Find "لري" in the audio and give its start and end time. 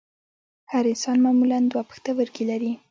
2.51-2.71